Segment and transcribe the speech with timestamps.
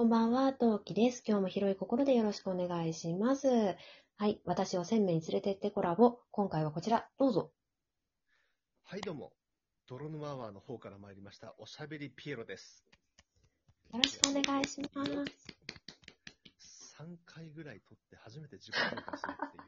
[0.00, 1.22] こんばんは、トウキです。
[1.26, 3.48] 今日も広い心でよろしくお願いします。
[4.16, 6.20] はい、私を鮮明に連れてってコラボ。
[6.30, 7.52] 今回はこちら、どうぞ。
[8.84, 9.34] はい、どうも。
[9.86, 12.82] 泥沼アワーの方から参りました、おしゃべりピエロです。
[13.92, 15.10] よろしくお願いします。
[16.98, 19.64] 3回ぐらい撮って初めて自己紹介するっていう。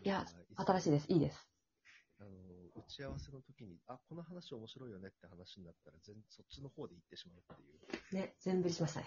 [0.06, 1.12] いやー新しいです。
[1.12, 1.46] いいです。
[2.20, 2.30] あの、
[2.76, 7.62] 打ち合わせの時に、あ、この話面白いよねって話になったら、全そっちの方で行ってしまうって
[7.98, 8.01] いう。
[8.14, 9.06] ね、全振りしましたね。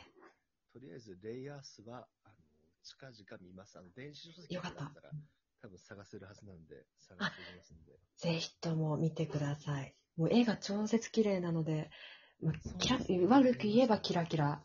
[0.73, 2.35] とりあえず、レイアースは、あの、
[2.83, 3.77] 近々見ます。
[3.77, 5.11] あの、電子書籍よかっただったら、
[5.61, 7.99] 多分探せるはずなんで、探してみますんで。
[8.17, 9.95] ぜひとも見てください。
[10.17, 11.89] もう絵が超絶綺麗なので、
[12.41, 14.63] まそうキラ悪く言えばキラキラ。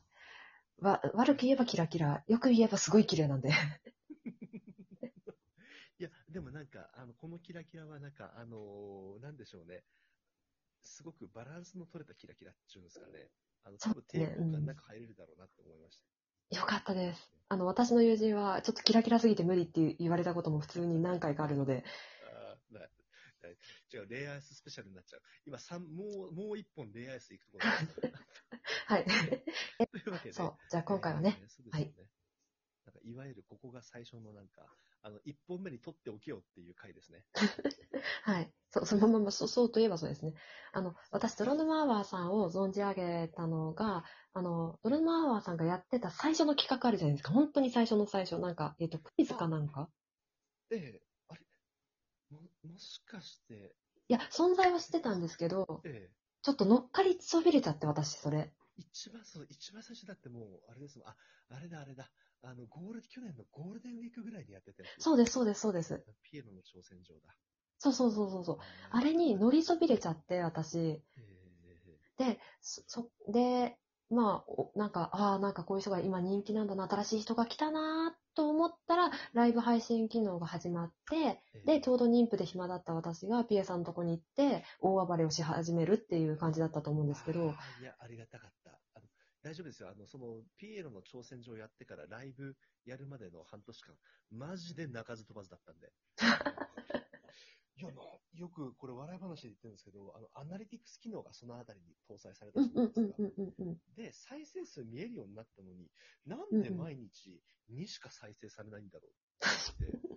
[0.81, 2.25] わ悪く言えばキラキラ。
[2.27, 3.51] よく言えばすごい綺麗なんで。
[5.98, 9.84] いや、でもなんか、あの、このキラキラはなんか、あのーなんでしょうね。
[10.83, 13.31] すごくバランスの取れたキラキラっていうんですかね。
[13.64, 15.98] あの、多分抵抗感なく入れるだろうなって思いまし
[16.50, 16.56] た。
[16.56, 17.30] よかったです。
[17.48, 21.84] あの、私の友人は、ちょっとキラキラすぎて無理って言われたことも普通に何回かあるので、
[22.25, 22.86] あーなな
[23.92, 25.22] 違う、レイアイススペシャルになっちゃう。
[25.47, 28.14] 今、三もう、もう一本レイアイス行くところです。
[28.86, 29.05] はい。
[29.91, 30.33] というわけで。
[30.33, 30.56] そう。
[30.70, 32.11] じゃあ今回はね、えーそうですよね。
[32.84, 34.67] なんかいわゆるここが最初のなんか、
[35.03, 37.25] あの、一本目に取っておけよっていう回ですね。
[38.23, 38.53] はい。
[38.70, 40.34] そそのまま、そそうといえばそうですね。
[40.73, 47.33] あの、私、ドロヌマーワーさんを存じ上げたのが、あの、ドロヌマーワーさんがやってた最初の企画あるじゃないですか。
[47.33, 48.39] 本当に最初の最初。
[48.39, 49.91] なんか、えっ、と、クイズかなんか
[50.70, 51.41] ええあれ
[52.31, 53.75] も、もしかして、
[54.09, 58.53] いや、存在は知ってたんですけど、ええちょっと乗っかりそびれちゃって、私、それ。
[58.81, 61.09] 一番そう、一番最初だってもう、あれですもん。
[61.09, 61.17] あ、
[61.50, 62.11] あれだあれだ。
[62.42, 65.03] あの、ゴール、去年のゴールデンウィークぐらいにやってたやつ。
[65.03, 66.03] そうです、そうです、そうです。
[66.23, 67.36] ピエロの挑戦状だ。
[67.78, 68.58] そうそうそうそうそう。
[68.91, 70.78] あれに乗りそびれちゃって、私。
[70.78, 71.03] え
[72.19, 73.78] で、そ、そで、
[74.11, 88.70] まあ、おなんか、ああ、なんかこういう人が今人気なんだな、新しい人が来たなと思ったら、ライブ配信機能が始まって、ええで、ちょうど妊婦で暇だった私がピエさんのとこに行って、大暴れをし始めるっていう感じだったと思うんですけど、いや、ありがたかった。
[88.95, 89.06] あの
[89.42, 89.90] 大丈夫ですよ。
[89.90, 92.56] あの、その、ピエロの挑戦状やってからライブ
[92.86, 93.95] やるまでの半年間、
[94.30, 95.92] マジで鳴かず飛ばずだったんで。
[97.80, 98.02] いや、な
[98.35, 103.14] よくこれ笑い話で言ってるんですけど、あの、アナリティクス機能がそのあたりに搭載されたうんじゃないですか。
[103.96, 105.89] で、再生数見えるようになったのに、
[106.27, 107.41] なんで毎日
[107.73, 110.11] 2しか再生されないんだろうって。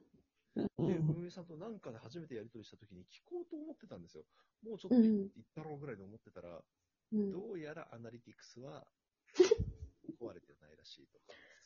[0.55, 4.23] 言って、で、運営さんとなんかで初めてやり取りした時に聞こうと思ってたんですよ。
[4.63, 6.61] もうちょっとうん言ったろうぐらいで思ってたら、
[7.13, 7.31] うん。
[7.31, 8.85] どうやらアナリティクスは
[10.19, 11.19] 壊れてないらしいと。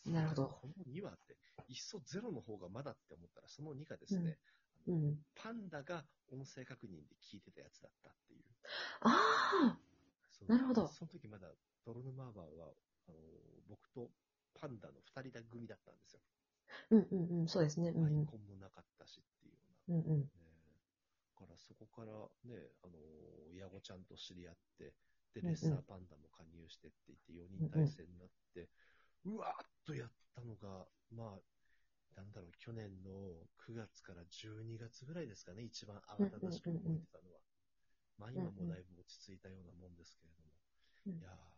[0.12, 0.48] なるほど。
[0.62, 1.38] この2はって、
[1.68, 4.40] いっそゼロの方がまだって思ったら、その2がですね、
[4.88, 5.18] うん。
[5.36, 8.44] パンダが音声確認で聞いてたやつだったっていう。
[9.02, 9.80] ああ
[10.48, 11.48] なるほどその時まだ
[11.86, 12.74] 泥沼アワーは、
[13.08, 13.18] あの
[13.70, 14.12] 僕と
[14.54, 16.22] パンダの2人だ組だったんですよ。
[16.92, 17.90] うんうんうん、そうですね。
[17.90, 19.60] うんアイうんコンもなかったしっていうよ
[19.90, 19.98] うな。
[19.98, 20.22] うんうん。
[20.22, 20.28] ね
[21.40, 22.12] だからそこから
[22.50, 22.98] ね、あの
[23.56, 24.94] ヤゴちゃんと知り合って、
[25.34, 28.70] で、レッサーパンダも加入してって言って4人体制になって、
[29.26, 31.40] うわーっとやったのが、まあ、
[32.18, 37.40] なんだろう、去年の9月から12月ぐらいですかね、一番慌ただしく動いてたのは。
[38.18, 40.50] まあ今もだいぶ落ち着いたようなもんですけれども。
[41.06, 41.58] うんいやー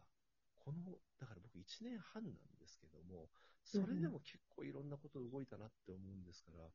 [0.59, 3.29] この、だから僕1年半なんですけども、
[3.63, 6.69] それでも結構いろんなこと動いたなって思うんですから、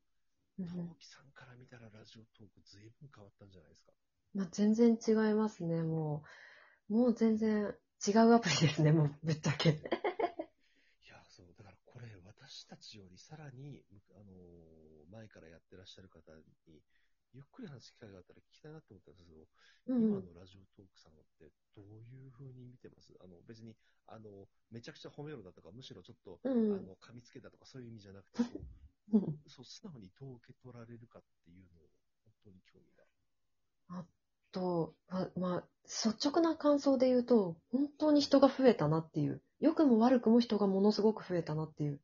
[0.66, 3.92] 陶器さんから見たらラジオトークずいぶん変わったんじゃないですか。
[4.34, 6.24] まあ、全然違いますね、も
[6.90, 6.94] う。
[6.94, 7.74] もう全然
[8.06, 9.70] 違うアプリですね、もうぶっちゃけ。
[9.70, 9.72] い
[11.06, 12.08] や、そう、だからこれ、
[12.44, 16.42] 私たちよりさらに、むあのー前からやってらっしゃる方に、
[17.32, 19.48] ゆっくり話す機会があったら聞きたいなと思ったんですけど、
[19.88, 20.20] うんうん。
[20.20, 23.16] 今のラジオトークさんってどういう風に見てます？
[23.24, 23.72] あの、別に、
[24.08, 24.28] あの、
[24.70, 28.44] めちゃくちゃ褒めろだとか、むしろちょっと、うんうんあの、噛みつけたとか、そういう意味じゃなくて、
[29.48, 31.88] そう、素直にどう受け取られるかっていうのを、
[32.28, 32.92] 本当に興味
[33.96, 34.04] が。
[34.52, 39.40] と、ま、まあ、率直な感想で言うと、本当に人が増えたなっていう。
[39.60, 42.00] 良くも悪くも人がものすごく増えたなっていう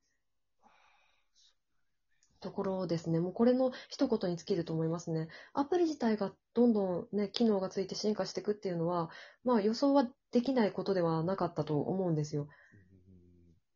[2.40, 3.20] ところですね。
[3.20, 5.28] もうこれの一言に尽きると思いますね。
[5.52, 9.10] アプリ自体がどんどんね、機能がついて進化していくっていうのは、
[9.44, 12.48] まあ予想はできないことではなかったと思うんですよ。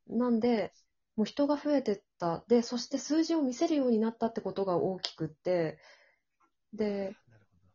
[0.09, 0.73] うんなんで、
[1.17, 2.45] もう人が増えてった。
[2.49, 5.79] で、そして数字を見せるようになったってことが大きくって、
[6.73, 7.15] で。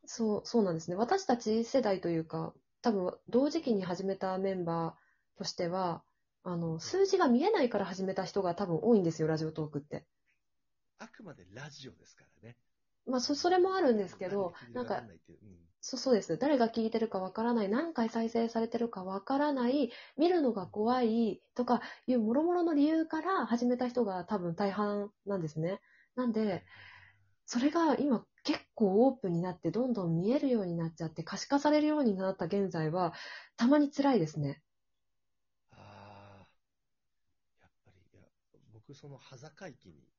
[0.05, 0.95] そう、そうなんですね。
[0.95, 6.03] 私たち世代というか、多分同時期に始めたメンバーとしては、
[6.43, 10.05] あの、数字が見えないから始めた人が多分多いんですよ、ラジオトークって。
[10.99, 12.55] あくまでラジオですからね。
[13.05, 15.03] まあ、そ、それもあるんですけど、なんか
[15.81, 16.37] そうそうです。
[16.37, 25.81] 誰が聞いてるかわからない、何回再生されてるかわからない、見るのが怖いとかいう諸々の理由から始めた人が多分大半なんですね。
[26.15, 26.63] なんで、
[27.45, 33.13] それが今結構オープンになってどんどん見えるようになっちゃって可視化されるようになった現在は
[33.57, 34.61] たまに辛いですね。
[35.71, 36.47] ああ、
[37.61, 38.21] やっぱり、いや、
[38.73, 40.18] 僕、その、端境期に多分来たと思う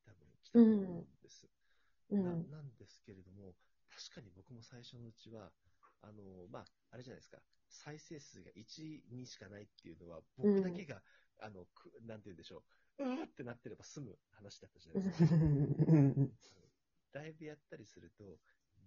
[1.21, 1.47] です。
[2.09, 2.23] うん。
[2.23, 3.55] ななんですけれども、
[3.89, 5.51] 確かに僕も最初のうちは、
[6.01, 7.37] あの、まあ、あれじゃないですか、
[7.69, 11.01] 再生数が1、2しかないっていうのは、僕だけが、
[11.39, 12.63] あの、くなんて言うんでしょ
[12.99, 15.25] う、うーってなってれば済む話だったじゃないですか。
[17.13, 18.39] ライブやったりすると、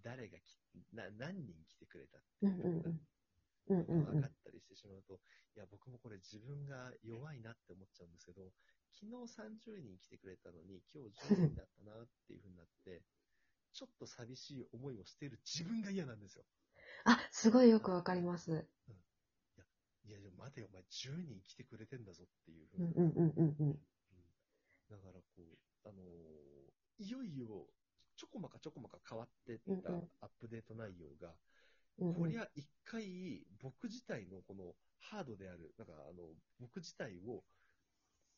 [0.03, 0.57] 誰がき
[0.93, 2.91] な、何人来てくれたっていうのが
[3.69, 5.19] うんうんうん分かったりしてしまうと、
[5.55, 8.51] いや、僕もこれ自分が弱いなって思っちゃうんですけど、
[8.93, 13.01] 昨日30人来てくれたのに、今日10人だったなっていうふうになって、
[13.73, 16.45] ちょっと寂しい思いをしている自分が嫌なんですよ。
[17.05, 18.67] あ、すごいよくわかります。
[20.05, 22.93] いや、でも待てよ、お前10人来てくれてんだぞっていうふううんに。
[22.95, 23.79] うんうんうんうん。
[24.89, 25.43] だからこ
[25.83, 26.05] う、あのー
[26.97, 27.67] いよいよ、
[28.15, 31.35] ちょこまかちょこまか変わってったうんうんアップデート内容が、うんうん
[31.97, 36.23] こりゃ一回僕自体のこのハードである、なんかあの、
[36.59, 37.43] 僕自体を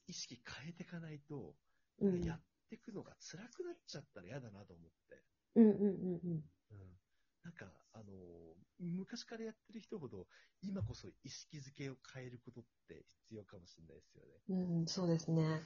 [0.07, 1.55] 意識変えていかないと、
[1.99, 5.23] うんやっていくのが辛くなっちゃったら嫌だなと思って。
[5.55, 6.43] うんうんうんうん。
[6.71, 6.99] うん。
[7.43, 10.27] なんか、あのー昔からやってる人ほど、
[10.61, 14.29] 今こそ意識づけを変えることって必要かもしれないですよね。
[14.49, 15.63] うん、そうですね。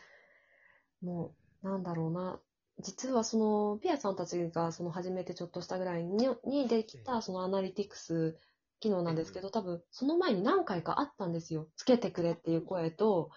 [1.01, 2.39] もう、なんだろうな。
[2.81, 8.37] 実はその、ピアさんたちがその始めてちょっとしたぐらいににできえたそのアナリティクス
[8.79, 11.67] 機能なんですけど、多分その前に何回かあったんですよ。
[11.75, 13.29] つけてくれっていう声と、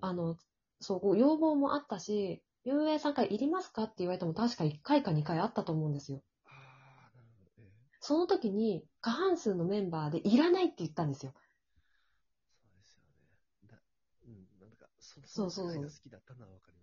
[0.00, 0.36] あ、の、
[0.80, 6.22] そう、要望もあったし、運営さんからいりますかって言われても確か1回か2回あったと思うんですよ。
[8.00, 11.34] その時に過半数のメンバーでいらないって言ったんですよ。
[12.56, 13.28] そうですよね。
[13.68, 13.76] だ
[14.26, 16.79] うん、なんか、そそうそうそう好きだったのはわかり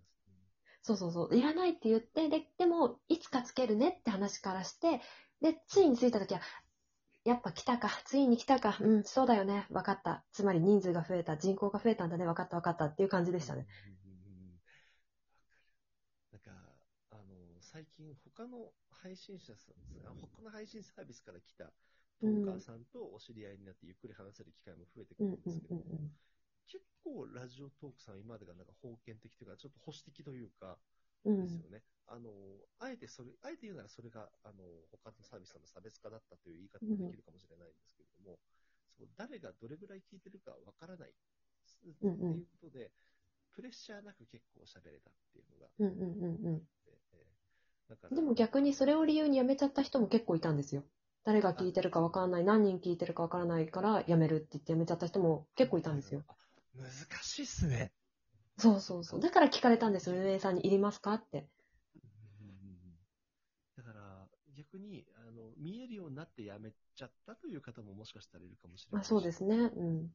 [0.88, 1.36] そうそうそう。
[1.38, 5.02] いらないって言って、で、でも、いつかつけるねって話からして、
[5.42, 6.42] で、ついに着いた時は、
[7.26, 10.24] やっぱ来たか、ついに来たか、うん、そうだよね、分かった。
[10.32, 13.68] つまり人数が増えた、人口が増えたんだね、分かった分かったっていう感じでしたね。
[16.32, 16.52] なんか、
[17.12, 19.76] あの、最近他の配信者さん、
[20.08, 21.66] あ他の配信サービスから来た
[22.24, 26.12] トーカーさんとお知り合いになってゆっくり話せる機会も増えてくうんうんるんですけど、うんうん。
[26.68, 30.78] 結構ラジオトークさん今までがなんか封建的というか、ちょっと保守的というか、
[31.26, 31.84] うんですよね。
[32.08, 32.32] あの、
[32.80, 38.40] あえてそれ、あえて言うならそれが、あの、他のサービスさんの差別化だったという言い方もできるかもしれないんですけれども、
[38.98, 41.18] そう誰がどれぐらい聞いてるかわからないって
[42.02, 42.92] うんうんいうことで、
[43.54, 46.68] プレッシャーなく結構喋れたっていうのがうんうんうんうん。
[46.88, 47.26] ええ
[47.90, 50.84] だからでも逆にそれを理由に辞めちゃった人も結構いたんですよ。
[51.24, 56.24] 誰が聞いてるか分からない、何人聞いてるか分からないから辞めるって言って辞めちゃった人も結構いたんですよ。
[56.28, 56.47] あ
[56.78, 57.92] 難しいっすね。
[58.58, 59.20] そうそうそう。
[59.22, 61.48] だから聞かれたんですよ、運営さんにいりますかって。
[63.78, 64.28] だから、
[64.58, 69.08] 逆に、あの、見えるようになってやめちゃったという方ももしかしたらいるかもしれないし。
[69.08, 69.56] あそうですね。
[69.56, 70.12] うん。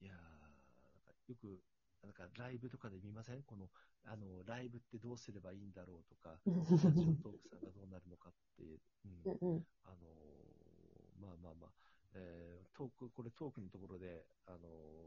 [0.00, 1.60] いやー、なんかよく、
[2.02, 3.42] なんかライブとかで見ません？
[3.42, 3.68] この、
[4.04, 9.64] あの、ライブってどうすればいいんだろうとか、うんラジオトークさんがどうなるのかっていう、うんうんうん。
[9.84, 11.70] あのーまあまあまあ、
[12.18, 14.58] えートーク、これトークのところで、あの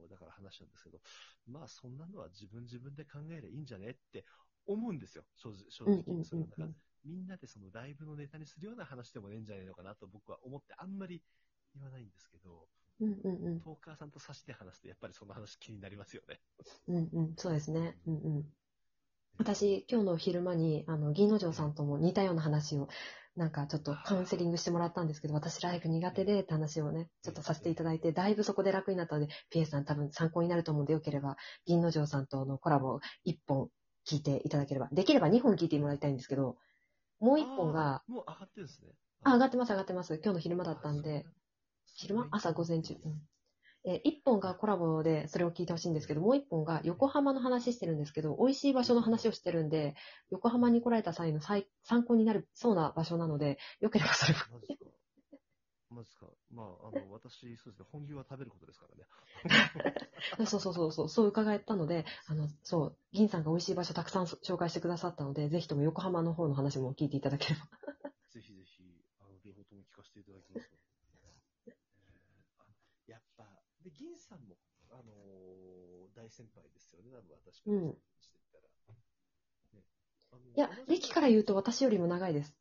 [0.08, 1.00] ーだから話したんですけど、
[1.48, 4.25] まあそんなのは自分自分で考えればいいんじゃねって
[4.68, 5.72] 思うんですよ、正直。
[5.72, 6.44] 正直それ
[7.03, 11.22] みんなでそのライブのネタにするような話でもねえんじゃないのかなと僕は思ってあんまり
[11.74, 12.68] 言わないんですけど、
[13.00, 13.60] うんうんうん。
[13.62, 16.39] トーカーさんと差して話すとやっぱりその話気になりますよね。
[16.88, 17.34] うんうん。
[17.38, 17.98] そうですね。
[18.06, 18.46] うんうん。
[19.38, 22.88] 私、今日の昼間に、あの、銀之丞さんとも似たような話を、
[23.35, 33.69] なんかちょっとカウンセリングしてもらったんですけど、私ライブ苦手でって話をね、ちょっとさせていただいて、だいぶそこで楽になったので、ピエさん多分参考になると思うんで、よければ、銀之丞さんとのコラボ1本
[34.05, 36.57] 聞いていただければ、できれば2本聞いてもらいたいんですけど、
[37.19, 38.89] もう1本が、もう上がってるんですね。
[39.23, 40.15] あ、上がってます上がってます。
[40.15, 41.25] 今日の昼間だったんで、
[41.85, 42.27] 昼間？
[42.31, 42.95] 朝午前中。
[43.05, 43.21] うん
[43.83, 49.95] えー、1本がコラボでそれを聞いてほしいんですけど、もう1本が横浜の話してるんですけど、美味しい場所の話をしてるんで、
[50.29, 54.39] 横浜に来られた際の際参考になるそうな場所なので、よければそれも。
[54.51, 54.85] マジか？
[55.89, 56.27] マジか？
[56.51, 59.05] まあ、あの、 私、そうですね、本牛は食べることですからね。
[60.47, 67.65] そうそうそうそう、そう伺ったので、あの、そう、銀さんが美味しい場所たくさん紹介してくださったので、ぜひとも横浜の方の話も聞いていただければ。
[68.29, 68.83] ぜひぜひ、
[69.19, 70.71] あの、両方とも聞かせていただきます。
[71.67, 71.73] え
[73.07, 73.50] やっぱ、
[73.83, 74.55] で、銀さんも、
[74.89, 78.67] あのー大先輩ですよね、多分私からうんしてたら。
[79.73, 79.83] ね、
[80.31, 82.53] あのいや、歴から言うと私よりも長いです。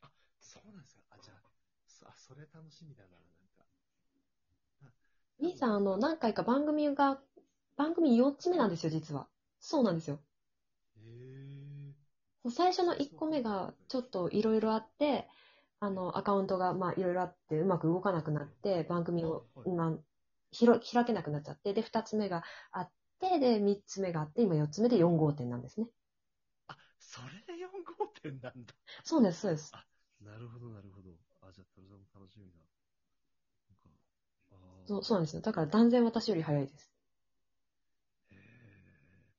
[0.00, 1.02] あ、そうなんですか。
[1.10, 1.42] あ、じゃあ、
[1.86, 3.66] そあそれ楽しみだな、なんか。
[5.40, 7.18] あみーさん、あの、何回か番組が、
[7.76, 9.28] 番組4つ目なんですよ、実は。
[9.60, 10.18] そうなんですよ。
[10.96, 11.94] へえ。
[12.50, 15.28] 最初の1個目がちょっといろいろあって、
[15.80, 19.98] あの、アカウントがまあいろいろあってうまく動かなくなって、番組を、はいはいま
[20.50, 25.88] あ、広開けなくなっちゃって、で、2つ目があって、で、3つ目があって、今4つ目で4号店なんですね。
[26.68, 28.74] あ、それで4号店なんだ。
[29.04, 29.76] そうです、そうです。
[30.20, 31.16] なるほど、なるほど。
[31.40, 32.58] あ、じゃあ、トルさんも楽しみだ。
[33.68, 33.90] なんか、
[34.50, 35.42] あーそうそうなんですよ。
[35.42, 36.90] だから断然私より早いです。
[38.30, 39.34] へえ。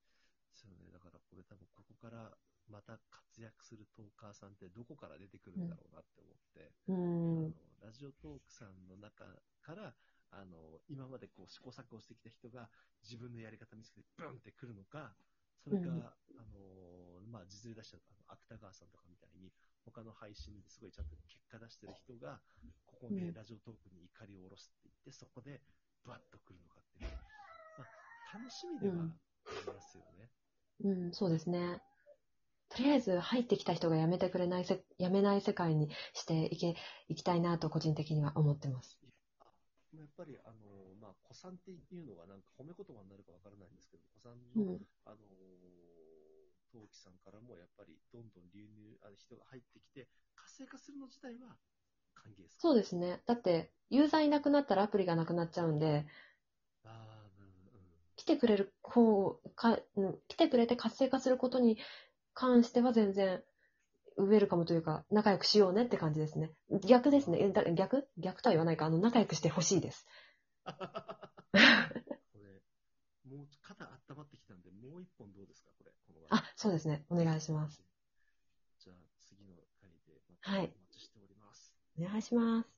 [0.54, 2.32] そうね、だからこれ多分ここから
[2.70, 6.96] また活躍するトーカーさんってどこから出てくるんだろうなって思って、うー
[7.38, 7.66] あんの。
[7.82, 9.26] ラジオトークさんの中
[9.62, 9.96] から、
[10.32, 12.70] あの、今までこう試行錯誤してきた人が
[13.04, 15.16] 自分のやり方見つけてブンってくるのか、
[15.64, 19.52] それか、うんあの、まあ、実例出しちゃうと、あの芥川さんとかみたいに、
[19.86, 22.40] 他の配信ですごいちゃんと結果出してる人が、
[22.86, 25.62] ここでうんラジオトークに怒りを下ろすって言って、そこで
[26.04, 27.12] ブワッとくるのかっていう。
[27.78, 29.20] まあ、楽しみではあうん
[29.66, 30.30] りますよね。
[30.84, 31.82] うん、そうですね。
[32.70, 36.76] とりあえず入ってきた人が辞めてくれないせ、辞めない世界にしていけ、
[37.08, 39.00] いきたいなと個人的には思ってます。
[39.98, 44.88] あやっぱり、あの、まあ、子さんっていうのがなんか褒め言葉になるかわからないんですけど、子さんの、うん。
[45.06, 45.18] あの、
[46.72, 51.58] 陶器さんからもやっぱりどんどん流入、あの人が入ってきて、活性化するの自体は
[52.14, 53.22] 歓迎ですかそうですね。
[53.26, 56.06] だって、ユーザーいなくなったらアプリがなくなっちゃうんで、
[56.84, 58.08] ああ、うん、うん。
[58.18, 61.78] 来てくれる方か、うん来てくれて活性化することに
[62.34, 63.44] 関しては全然、
[64.18, 66.52] ウェルカムというか、仲良くしようねって感じですね。
[66.84, 67.40] 逆ですね。
[67.42, 68.08] えだ逆？
[68.18, 68.86] 逆とは言わないか。
[68.86, 70.08] あの、仲良くしてほしいです。
[70.66, 70.72] こ
[72.40, 72.62] れ、
[73.30, 75.92] もう肩温まってきたんで、もう一本どうですか、これ。
[76.08, 77.06] このあ、そうですね。
[77.10, 77.84] お願いします。。
[78.80, 81.74] じゃあ、次の回ではい待ちしております。
[82.00, 82.77] お願いします。